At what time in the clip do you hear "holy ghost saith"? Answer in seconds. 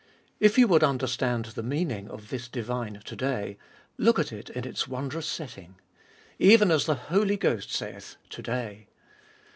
6.95-8.15